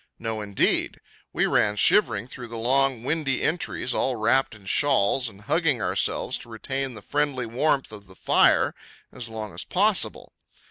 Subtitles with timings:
[0.17, 0.99] No, indeed!
[1.31, 6.39] We ran shivering through the long, windy entries, all wrapped in shawls, and hugging ourselves
[6.39, 8.73] to retain the friendly warmth of the fire
[9.11, 10.33] as long as possible.